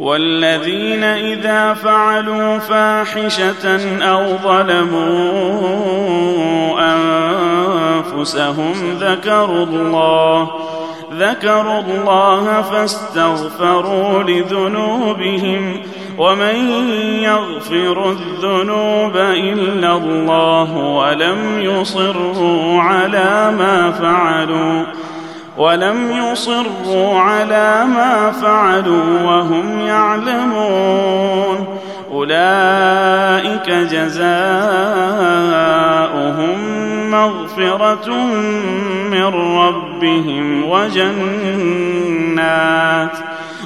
والذين 0.04 1.04
إذا 1.04 1.74
فعلوا 1.74 2.58
فاحشة 2.58 3.98
أو 4.02 4.36
ظلموا 4.44 5.54
أنفسهم 8.14 8.74
ذكروا 9.00 9.64
الله 9.64 10.50
ذكروا 11.18 11.80
الله 11.80 12.62
فاستغفروا 12.62 14.22
لذنوبهم 14.22 15.80
ومن 16.18 16.56
يغفر 17.22 18.10
الذنوب 18.10 19.16
إلا 19.16 19.96
الله 19.96 20.76
ولم 20.76 21.38
يصروا 21.58 22.80
على 22.80 23.52
ما 23.58 23.90
فعلوا 23.90 24.84
ولم 25.58 26.10
يصروا 26.10 27.18
على 27.18 27.84
ما 27.84 28.30
فعلوا 28.30 29.22
وهم 29.22 29.80
يعلمون 29.80 31.66
أولئك 32.12 33.70
جزاؤهم 33.70 34.34
مغفرة 37.10 38.14
من 39.10 39.24
ربهم 39.58 40.70
وجنات 40.70 42.14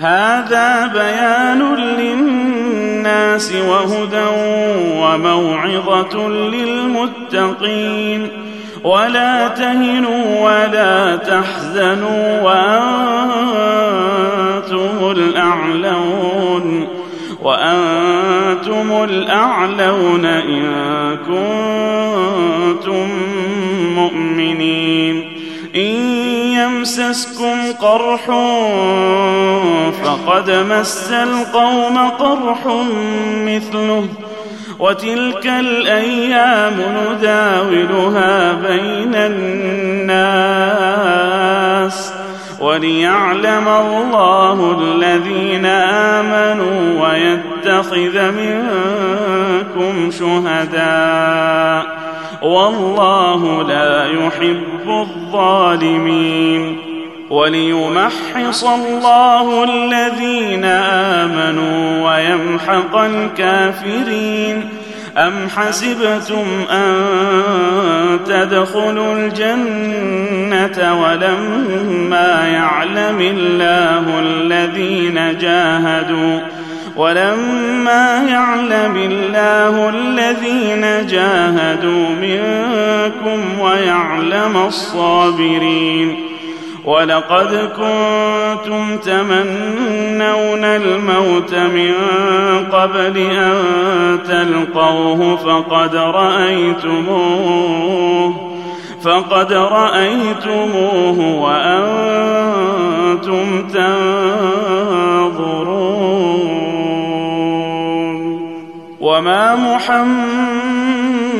هذا 0.00 0.86
بيان 0.86 1.74
للناس 1.74 3.52
وهدى 3.52 4.26
وموعظة 4.96 6.28
للمتقين. 6.28 8.28
ولا 8.84 9.48
تهنوا 9.48 10.44
ولا 10.44 11.16
تحزنوا 11.16 12.40
وأنتم 12.40 13.30
الأعلون. 15.10 16.88
وأنتم 17.42 19.04
الأعلون 19.04 20.24
إن 20.24 20.64
كنتم 21.26 23.08
مؤمنين. 23.94 25.36
إن 25.76 26.00
يمسسكم 27.40 27.72
قرح 27.86 28.26
فقد 30.04 30.50
مس 30.50 31.12
القوم 31.12 31.98
قرح 31.98 32.66
مثله 33.44 34.08
وتلك 34.78 35.46
الأيام 35.46 36.76
نداولها 37.10 38.52
بين 38.52 39.14
الناس 39.14 40.20
وليعلم 42.60 43.68
الله 43.68 44.78
الذين 44.80 45.66
آمنوا 45.66 47.08
ويتخذ 47.08 48.30
منكم 48.30 50.10
شهداء 50.10 52.00
والله 52.42 53.62
لا 53.62 54.06
يحب 54.06 54.88
الظالمين 54.88 56.89
وليمحص 57.30 58.64
الله 58.64 59.64
الذين 59.64 60.64
آمنوا 60.64 62.10
ويمحق 62.10 62.96
الكافرين. 62.96 64.68
أم 65.16 65.48
حسبتم 65.56 66.46
أن 66.70 66.94
تدخلوا 68.26 69.14
الجنة 69.14 71.02
ولما 71.02 72.48
يعلم 72.48 73.20
الله 73.20 74.20
الذين 74.20 75.38
جاهدوا؟ 75.38 76.40
ولما 76.96 78.24
يعلم 78.28 78.96
الله 78.96 79.88
الذين 79.88 81.06
جاهدوا 81.06 82.08
منكم 82.08 83.60
ويعلم 83.60 84.56
الصابرين. 84.66 86.16
ولقد 86.84 87.70
كنتم 87.76 88.96
تمنون 88.96 90.64
الموت 90.64 91.54
من 91.54 91.94
قبل 92.72 93.16
أن 93.18 93.54
تلقوه 94.28 95.36
فقد 95.36 95.96
رأيتموه 95.96 97.30
فقد 99.02 99.52
رأيتموه 99.52 101.18
وأنتم 101.42 102.48
تنظرون. 103.68 104.60
وما 109.00 109.56
محمد 109.56 110.59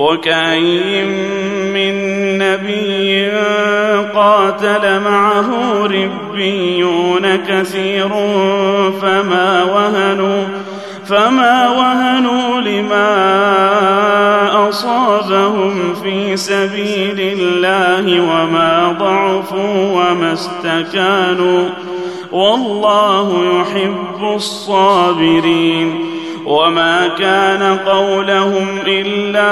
وكأين 0.00 1.08
من 1.72 1.94
نبي 2.38 3.30
قاتل 4.14 5.00
معه 5.00 5.50
ربيون 5.86 7.36
كثير 7.36 8.08
فما 9.02 9.64
وهنوا 9.64 10.44
فما 11.06 11.68
وهنوا 11.68 12.60
لما 12.60 13.08
أصابهم 14.68 15.94
في 16.02 16.36
سبيل 16.36 17.20
الله 17.20 18.20
وما 18.20 18.96
ضعفوا 18.98 19.84
وما 19.92 20.32
استكانوا 20.32 21.68
والله 22.32 23.60
يحب 23.60 24.34
الصابرين 24.34 26.09
وما 26.46 27.08
كان 27.08 27.78
قولهم 27.86 28.78
إلا 28.86 29.50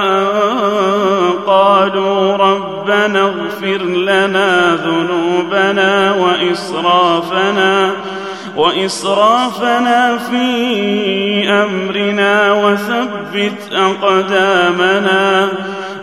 أن 0.00 0.30
قالوا 1.46 2.36
ربنا 2.36 3.22
اغفر 3.22 3.82
لنا 3.84 4.76
ذنوبنا 4.76 6.14
وإسرافنا 6.14 7.90
وإسرافنا 8.56 10.18
في 10.18 11.48
أمرنا 11.48 12.52
وثبت 12.52 13.72
أقدامنا 13.72 15.48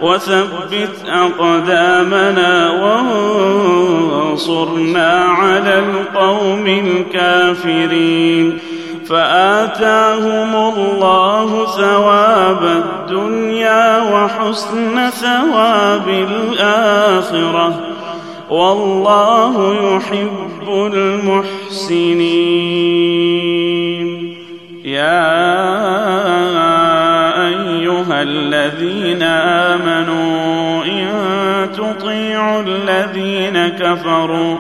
وثبت 0.02 0.96
أقدامنا 1.08 2.70
وانصرنا 4.30 5.10
على 5.24 5.80
القوم 5.80 6.68
الكافرين 6.68 8.60
فآتاهم 9.10 10.56
الله 10.56 11.66
ثواب 11.66 12.64
الدنيا 12.64 14.14
وحسن 14.14 15.10
ثواب 15.10 16.08
الآخرة. 16.08 17.80
والله 18.50 19.76
يحب 19.84 20.68
المحسنين. 20.94 22.38
يا 24.86 25.48
أيها 27.48 28.22
الذين 28.22 29.24
آمنوا 29.74 30.84
إن 30.86 31.08
تطيعوا 31.78 32.62
الذين 32.62 33.68
كفروا 33.68 34.56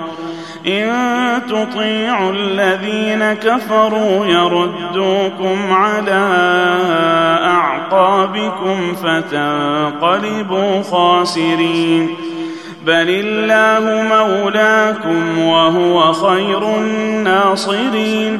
إن 0.68 1.42
تطيعوا 1.50 2.32
الذين 2.32 3.34
كفروا 3.34 4.26
يردوكم 4.26 5.58
على 5.72 6.28
أعقابكم 7.44 8.96
فتنقلبوا 9.04 10.82
خاسرين. 10.82 12.16
بل 12.86 13.10
الله 13.10 14.04
مولاكم 14.04 15.40
وهو 15.40 16.14
خير 16.14 16.76
الناصرين. 16.78 18.40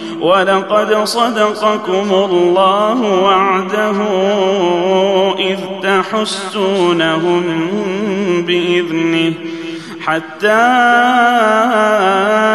ولقد 0.21 1.03
صدقكم 1.03 2.09
الله 2.11 3.01
وعده 3.23 3.95
إذ 5.39 5.57
تحسونهم 5.83 7.43
بإذنه 8.47 9.33
حتى 10.05 10.47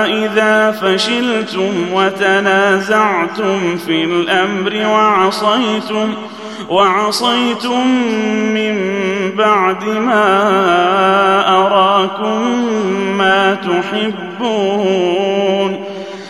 إذا 0.06 0.70
فشلتم 0.70 1.92
وتنازعتم 1.92 3.76
في 3.76 4.04
الأمر 4.04 4.86
وعصيتم 4.86 6.14
وعصيتم 6.68 7.88
من 8.54 8.76
بعد 9.36 9.84
ما 9.84 10.38
أراكم 11.48 12.42
ما 13.18 13.54
تحبون 13.54 15.06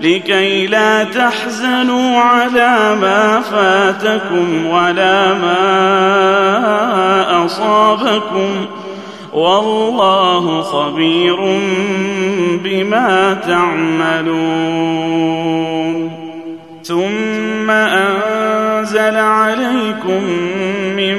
لكي 0.00 0.66
لا 0.66 1.04
تحزنوا 1.04 2.20
على 2.20 2.96
ما 3.00 3.40
فاتكم 3.40 4.66
ولا 4.66 5.34
ما 5.34 5.58
أصابكم 7.44 8.66
والله 9.32 10.60
خبير 10.62 11.36
بما 12.64 13.34
تعملون. 13.46 14.98
ثم 16.82 17.70
أنزل 17.70 19.16
عليكم 19.16 20.22
من 20.96 21.18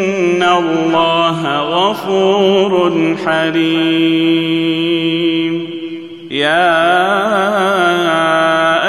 ان 0.41 0.47
الله 0.47 1.59
غفور 1.59 3.15
حليم 3.25 4.71
يا 6.31 6.81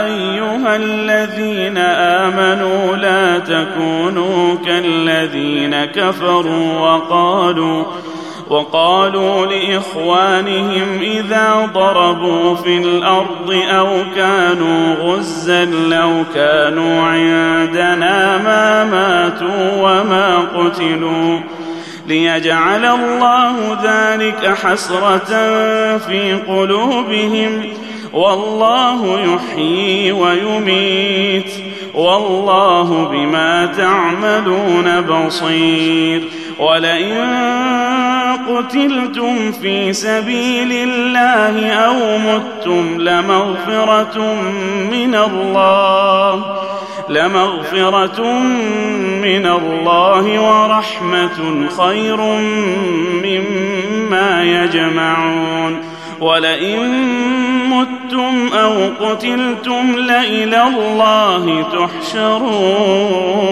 ايها 0.04 0.76
الذين 0.76 1.78
امنوا 1.78 2.96
لا 2.96 3.38
تكونوا 3.38 4.54
كالذين 4.66 5.84
كفروا 5.84 6.78
وقالوا 6.80 7.84
وقالوا 8.52 9.46
لإخوانهم 9.46 11.00
إذا 11.00 11.70
ضربوا 11.74 12.54
في 12.54 12.78
الأرض 12.78 13.62
أو 13.70 13.88
كانوا 14.16 14.94
غزا 14.94 15.64
لو 15.64 16.24
كانوا 16.34 17.02
عندنا 17.02 18.38
ما 18.38 18.84
ماتوا 18.84 19.72
وما 19.76 20.38
قتلوا 20.38 21.40
ليجعل 22.06 22.84
الله 22.84 23.78
ذلك 23.84 24.54
حسرة 24.62 25.48
في 25.98 26.38
قلوبهم 26.48 27.62
والله 28.12 29.20
يحيي 29.20 30.12
ويميت 30.12 31.52
والله 31.94 33.08
بما 33.12 33.66
تعملون 33.66 35.00
بصير 35.00 36.41
ولئن 36.62 37.52
قتلتم 38.48 39.52
في 39.52 39.92
سبيل 39.92 40.72
الله 40.72 41.72
أو 41.72 42.18
متم 42.18 43.00
لمغفرة 43.00 44.34
من 44.90 45.14
الله 45.14 46.44
لمغفرة 47.08 48.22
من 49.22 49.46
الله 49.46 50.40
ورحمة 50.40 51.68
خير 51.78 52.20
مما 53.24 54.42
يجمعون. 54.44 55.82
ولئن 56.20 56.80
متم 57.68 58.48
أو 58.58 58.72
قتلتم 59.00 59.94
لإلى 59.96 60.62
الله 60.62 61.64
تحشرون. 61.72 63.51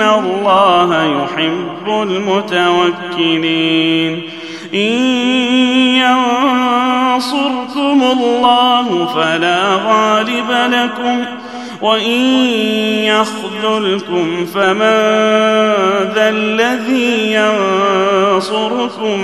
ان 0.00 0.08
الله 0.24 1.04
يحب 1.04 1.88
المتوكلين 3.08 3.42
إن 4.74 4.78
ينصركم 7.16 8.02
الله 8.02 9.06
فلا 9.14 9.74
غالب 9.74 10.50
لكم 10.50 11.24
وإن 11.82 12.20
يخذلكم 13.04 14.46
فمن 14.46 14.80
ذا 16.14 16.28
الذي 16.28 17.32
ينصركم 17.32 19.20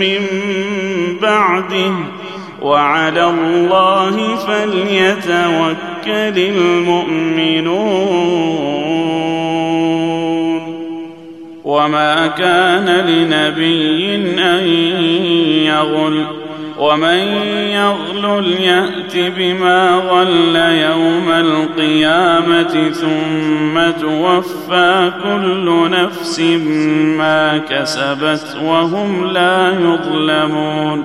من 0.00 0.20
بعده 1.22 1.92
وعلى 2.62 3.24
الله 3.24 4.36
فليتوكل 4.36 5.74
المؤمنون 6.38 8.24
وما 11.64 12.26
كان 12.26 12.88
لنبي 12.88 14.14
ان 14.14 14.66
يغل 15.66 16.26
ومن 16.78 17.18
يغلل 17.72 18.60
يات 18.60 19.32
بما 19.36 19.94
غل 19.94 20.56
يوم 20.56 21.30
القيامه 21.30 22.90
ثم 22.90 24.00
توفى 24.00 25.12
كل 25.22 25.90
نفس 25.90 26.40
ما 27.18 27.58
كسبت 27.58 28.56
وهم 28.62 29.30
لا 29.32 29.70
يظلمون 29.70 31.04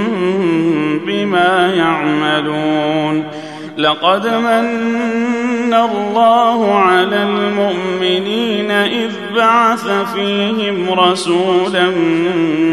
بما 1.21 1.73
يعملون. 1.75 3.23
لقد 3.77 4.27
من 4.27 5.73
الله 5.73 6.75
على 6.75 7.23
المؤمنين 7.23 8.71
إذ 8.71 9.11
بعث 9.35 9.87
فيهم 10.13 10.89
رسولا 10.99 11.89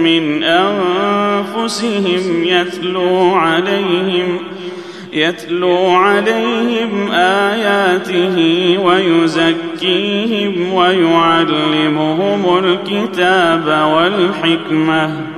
من 0.03 0.43
أنفسهم 0.45 2.23
يتلو 2.45 3.35
عليهم 3.35 4.39
يتلو 5.13 5.91
عليهم 5.91 7.11
آياته 7.13 8.37
ويزكيهم 8.85 10.73
ويعلمهم 10.75 12.59
الكتاب 12.59 13.89
والحكمة. 13.95 15.38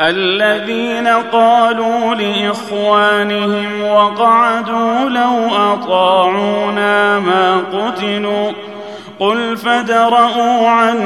الذين 0.00 1.06
قالوا 1.08 2.14
لإخوانهم 2.14 3.82
وقعدوا 3.82 5.08
لو 5.08 5.48
أطاعونا 5.56 7.18
ما 7.18 7.62
قتلوا 7.72 8.52
قل 9.20 9.56
فدرءوا 9.56 10.68
عن 10.68 10.96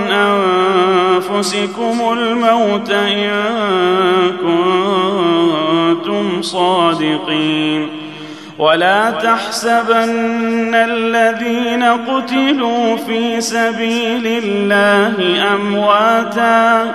أنفسكم 1.32 2.12
الموت 2.12 2.90
إن 2.90 3.30
كنتم 6.04 6.42
صادقين 6.42 7.88
ولا 8.58 9.10
تحسبن 9.10 10.74
الذين 10.74 11.82
قتلوا 11.82 12.96
في 12.96 13.40
سبيل 13.40 14.26
الله 14.26 15.42
أمواتا 15.54 16.94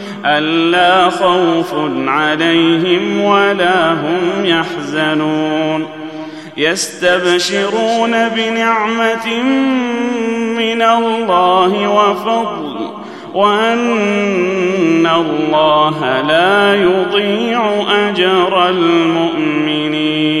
ألا 0.25 1.09
خوف 1.09 1.73
عليهم 2.07 3.21
ولا 3.21 3.93
هم 3.93 4.45
يحزنون. 4.45 5.87
يستبشرون 6.57 8.29
بنعمة 8.29 9.43
من 10.57 10.81
الله 10.81 11.87
وفضل 11.87 12.91
وأن 13.33 15.07
الله 15.07 16.21
لا 16.21 16.75
يضيع 16.75 17.85
أجر 18.09 18.69
المؤمنين. 18.69 20.40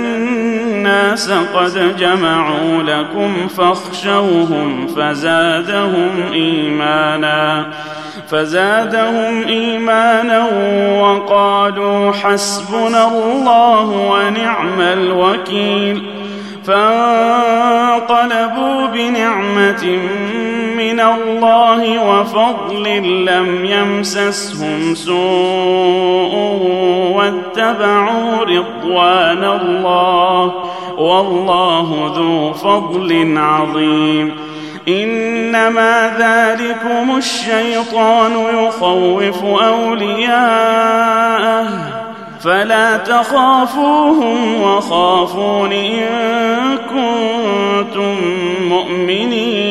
قد 1.55 1.97
جمعوا 1.97 2.83
لكم 2.83 3.47
فاخشوهم 3.47 4.87
فزادهم 4.87 6.31
إيمانا 6.33 7.67
فزادهم 8.29 9.43
إيمانا 9.47 10.47
وقالوا 11.01 12.11
حسبنا 12.11 13.07
الله 13.07 13.89
ونعم 13.89 14.81
الوكيل 14.81 16.03
فانقلبوا 16.65 18.07
بنعمة 18.87 19.99
من 20.81 20.99
الله 20.99 21.81
وفضل 22.09 22.85
لم 23.25 23.65
يمسسهم 23.65 24.95
سوء 24.95 26.33
واتبعوا 27.15 28.43
رضوان 28.43 29.43
الله 29.43 30.53
والله 30.97 32.11
ذو 32.15 32.53
فضل 32.53 33.33
عظيم. 33.37 34.31
إنما 34.87 36.13
ذلكم 36.19 37.17
الشيطان 37.17 38.31
يخوف 38.65 39.43
أولياءه 39.63 41.11
فلا 42.43 42.97
تخافوهم 42.97 44.61
وخافون 44.61 45.71
إن 45.71 46.07
كنتم 46.77 48.15
مؤمنين. 48.69 49.70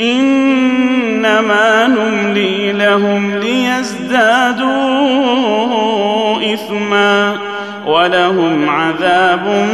إنما 0.00 1.86
نملي 1.86 2.72
لهم 2.72 3.30
ليزدادوا 3.34 4.72
إثما 6.54 7.36
ولهم 7.86 8.70
عذاب 8.70 9.68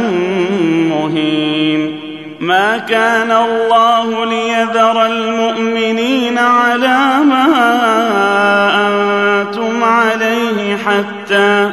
مهين. 0.89 1.99
ما 2.39 2.77
كان 2.77 3.31
الله 3.31 4.25
ليذر 4.25 5.05
المؤمنين 5.05 6.37
على 6.37 7.23
ما 7.23 7.45
أنتم 8.87 9.83
عليه 9.83 10.77
حتى 10.77 11.71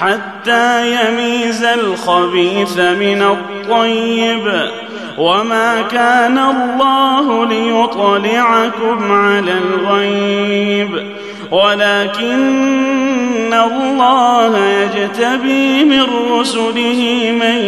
حتى 0.00 0.37
يميز 0.84 1.64
الخبيث 1.64 2.78
من 2.78 3.22
الطيب. 3.22 4.70
وما 5.18 5.82
كان 5.82 6.38
الله 6.38 7.46
ليطلعكم 7.46 9.12
على 9.12 9.52
الغيب. 9.52 11.06
ولكن 11.50 13.54
الله 13.54 14.58
يجتبي 14.58 15.84
من 15.84 16.06
رسله 16.32 17.32
من 17.40 17.58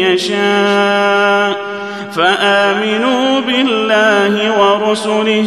يشاء. 0.00 1.70
فآمنوا 2.16 3.40
بالله 3.40 4.60
ورسله 4.60 5.46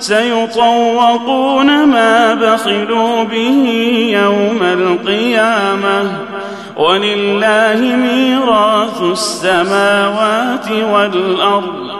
سيطوقون 0.00 1.84
ما 1.84 2.34
بخلوا 2.34 3.24
به 3.24 3.66
يوم 4.12 4.62
القيامة. 4.62 6.12
ولله 6.76 7.96
ميراث 7.96 9.02
السماوات 9.02 10.70
والأرض. 10.70 11.99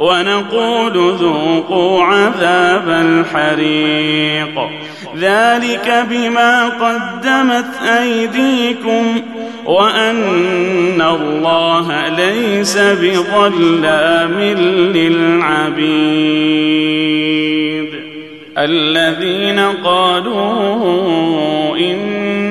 ونقول 0.00 1.14
ذوقوا 1.14 2.02
عذاب 2.02 2.88
الحريق. 2.88 4.68
ذلك 5.18 6.06
بما 6.10 6.68
قدمت 6.68 7.82
أيديكم 8.00 9.20
وأن 9.66 11.02
الله 11.02 12.08
ليس 12.08 12.78
بظلام 12.78 14.40
للعبيد. 14.94 15.86
الذين 18.58 19.58
قالوا 19.84 21.76
إن 21.76 22.25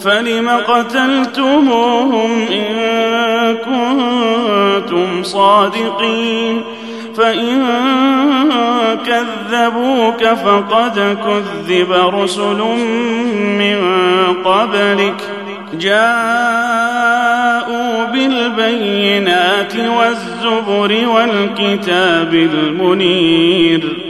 فلم 0.00 0.48
قتلتموهم 0.48 2.30
إن 2.50 3.56
كنتم 3.56 5.22
صادقين 5.22 6.62
فإن 7.16 7.62
كذبوك 9.06 10.24
فقد 10.24 11.16
كذب 11.24 11.92
رسل 11.92 12.58
من 13.58 13.78
قبلك 14.44 15.22
جاءوا 15.74 17.10
بالبينات 18.04 19.72
والزبر 19.76 21.08
والكتاب 21.08 22.34
المنير 22.34 24.09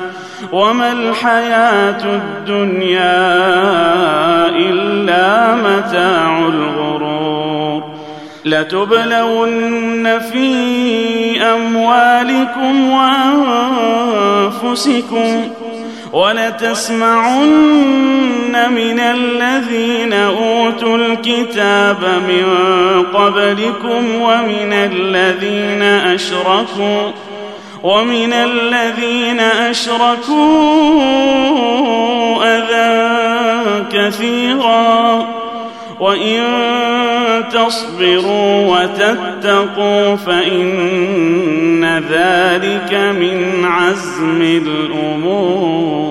وما 0.51 0.91
الحياة 0.91 2.03
الدنيا 2.03 3.21
إلا 4.49 5.55
متاع 5.55 6.39
الغرور. 6.39 7.83
لتبلون 8.45 10.19
في 10.19 11.41
أموالكم 11.41 12.89
وأنفسكم 14.61 15.47
ولتسمعن 16.13 17.51
من 18.71 18.99
الذين 18.99 20.13
أوتوا 20.13 20.97
الكتاب 20.97 21.97
من 22.27 22.45
قبلكم 23.13 24.21
ومن 24.21 24.73
الذين 24.73 25.81
أشركوا 25.83 27.11
ومن 27.83 28.33
الذين 28.33 29.39
أشركوا 29.39 30.37
اذى 32.43 33.85
كثيرا 33.91 35.27
وإن 35.99 36.43
تصبروا 37.51 38.77
وتتقوا 38.77 40.15
فإن 40.15 41.85
ذلك 42.09 42.93
من 42.93 43.65
عزم 43.65 44.41
الأمور 44.41 46.10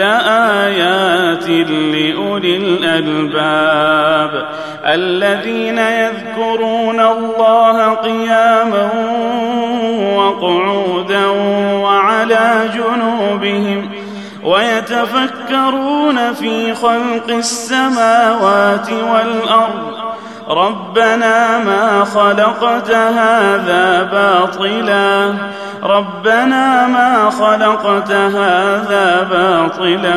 لايات 0.00 1.48
لأولي 1.68 2.56
الألباب 2.56 4.48
الذين 4.86 5.78
يذكرون 5.78 7.00
الله 7.00 7.94
قياما 7.94 8.90
وقعودا 10.16 11.26
وعلى 11.82 12.70
جنوبهم 12.74 13.90
ويتفكرون 14.44 16.32
في 16.32 16.74
خلق 16.74 17.28
السماوات 17.28 18.90
والأرض 18.92 19.99
ربنا 20.50 21.58
ما 21.58 22.04
خلقت 22.04 22.90
هذا 22.90 24.02
باطلا. 24.02 25.34
ربنا 25.82 26.86
ما 26.86 27.30
خلقت 27.30 28.10
هذا 28.10 29.28
باطلا. 29.30 30.14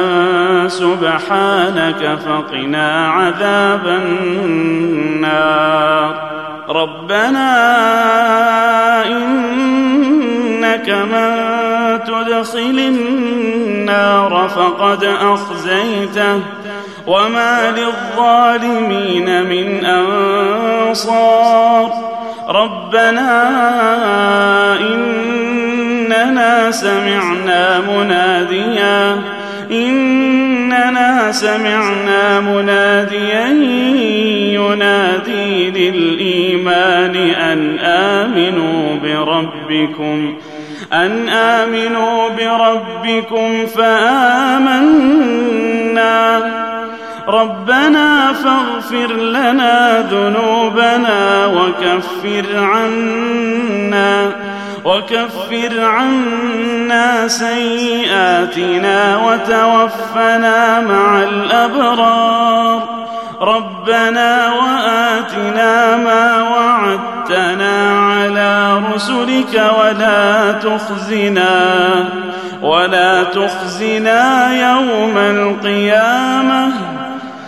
سبحانك 0.67 2.19
فقنا 2.25 3.07
عذاب 3.07 3.87
النار. 3.87 5.33
ربنا 6.69 7.53
إنك 9.05 10.89
من 10.89 11.33
تدخل 12.03 12.79
النار 12.79 14.49
فقد 14.55 15.03
أخزيته. 15.03 16.62
وما 17.07 17.71
للظالمين 17.77 19.43
من 19.43 19.85
انصار 19.85 21.33
ربنا 22.49 23.49
اننا 24.79 26.71
سمعنا 26.71 27.79
مناديا 27.79 29.21
اننا 29.71 31.31
سمعنا 31.31 32.39
مناديا 32.39 33.47
ينادي 34.53 35.71
للايمان 35.71 37.15
ان 37.15 37.79
امنوا 37.79 38.95
بربكم 39.03 40.35
ان 40.93 41.29
امنوا 41.29 42.29
بربكم 42.29 43.65
فامنا 43.65 45.33
ربنا 47.27 48.33
فاغفر 48.33 49.13
لنا 49.13 50.01
ذنوبنا 50.11 51.45
وكفر 51.45 52.45
عنا 52.57 54.31
وكفر 54.85 55.81
عنا 55.81 57.27
سيئاتنا 57.27 59.17
وتوفنا 59.17 60.81
مع 60.81 61.23
الأبرار. 61.23 63.03
ربنا 63.41 64.53
وآتنا 64.53 65.97
ما 65.97 66.41
وعدتنا 66.41 67.99
على 67.99 68.81
رسلك 68.93 69.71
ولا 69.79 70.51
تخزنا 70.51 72.05
ولا 72.61 73.23
تخزنا 73.23 74.53
يوم 74.53 75.17
القيامة. 75.17 76.71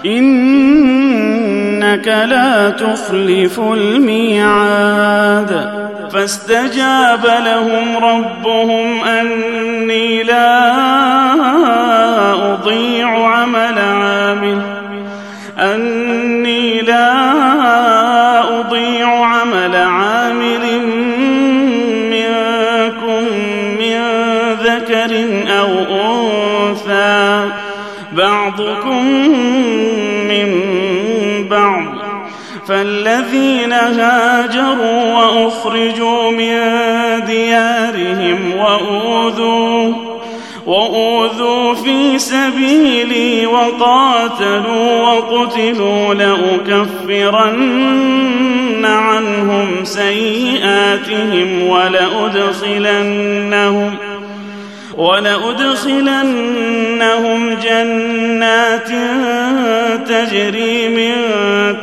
إنك 0.06 2.08
لا 2.08 2.70
تخلف 2.70 3.60
الميعاد. 3.60 5.06
فاستجاب 6.14 7.26
لهم 7.46 7.98
ربهم 7.98 9.04
أني 9.04 10.24
لا 10.24 10.74
أضيع 12.54 13.28
عمل 13.28 13.80
عامل 13.80 14.62
اني 15.60 15.95
فالذين 32.68 33.74
هاجروا 33.74 35.14
وأخرجوا 35.14 36.32
من 36.32 36.60
ديارهم 37.26 38.56
وأوذوا 38.58 39.94
وأوذوا 40.66 41.74
في 41.74 42.20
سبيلي 42.20 43.46
وقاتلوا 43.46 45.02
وقتلوا 45.02 46.14
لأكفرن 46.14 47.66
عنهم 48.86 49.84
سيئاتهم 49.84 51.68
ولأدخلنهم 51.68 53.16
ولأدخلنهم 54.98 56.20
جنات 57.64 58.90
تجري 60.08 60.90
من 60.90 61.16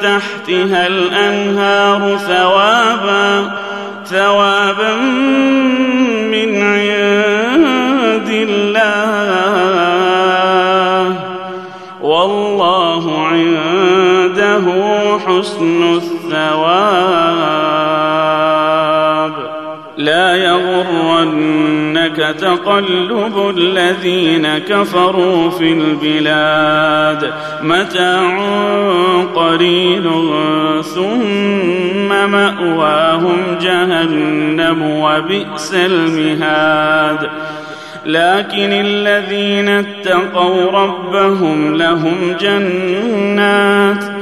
تحتها 0.03 0.87
الأنهار 0.87 2.17
ثوابا 2.17 3.51
ثوابا 4.07 4.95
من 6.33 6.63
عند 6.63 8.29
الله. 8.49 8.83
والله 12.03 13.27
عنده 13.27 14.65
حسن 15.27 15.97
الثواب. 15.97 17.32
تقلب 22.33 23.55
الذين 23.57 24.59
كفروا 24.59 25.51
في 25.51 25.73
البلاد 25.73 27.33
متاع 27.63 28.39
قليل 29.35 30.11
ثم 30.95 32.09
مأواهم 32.09 33.59
جهنم 33.61 34.83
وبئس 34.83 35.75
المهاد. 35.75 37.31
لكن 38.07 38.73
الذين 38.73 39.69
اتقوا 39.69 40.71
ربهم 40.71 41.75
لهم 41.75 42.37
جنات 42.41 44.22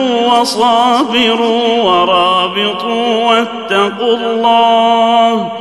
وصابروا 0.41 1.81
ورابطوا 1.83 3.29
واتقوا 3.29 4.17
الله 4.17 5.51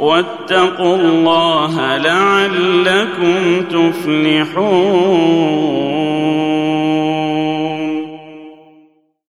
واتقوا 0.00 0.96
الله 0.96 1.96
لعلكم 1.96 3.62
تفلحون 3.70 5.10